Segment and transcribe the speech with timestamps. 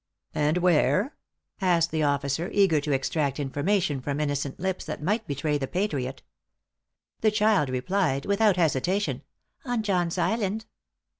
[0.33, 1.15] "And where?"
[1.61, 6.23] asked the officer, eager to extract information from innocent lips that might betray the patriot.
[7.19, 9.21] The child replied without hesitation,
[9.63, 10.65] "On John's Island."